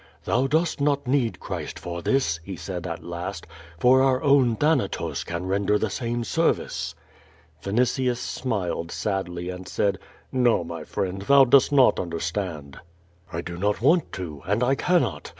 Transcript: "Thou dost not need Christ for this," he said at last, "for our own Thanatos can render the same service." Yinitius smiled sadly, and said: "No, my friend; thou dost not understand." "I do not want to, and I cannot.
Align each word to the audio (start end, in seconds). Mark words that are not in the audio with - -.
"Thou 0.23 0.47
dost 0.47 0.81
not 0.81 1.05
need 1.05 1.39
Christ 1.39 1.77
for 1.77 2.01
this," 2.01 2.39
he 2.43 2.55
said 2.55 2.87
at 2.87 3.03
last, 3.03 3.45
"for 3.77 4.01
our 4.01 4.19
own 4.23 4.55
Thanatos 4.55 5.23
can 5.23 5.45
render 5.45 5.77
the 5.77 5.91
same 5.91 6.23
service." 6.23 6.95
Yinitius 7.61 8.17
smiled 8.17 8.89
sadly, 8.89 9.51
and 9.51 9.67
said: 9.67 9.99
"No, 10.31 10.63
my 10.63 10.85
friend; 10.85 11.21
thou 11.21 11.45
dost 11.45 11.71
not 11.71 11.99
understand." 11.99 12.79
"I 13.31 13.41
do 13.41 13.57
not 13.59 13.79
want 13.79 14.11
to, 14.13 14.41
and 14.47 14.63
I 14.63 14.73
cannot. 14.73 15.29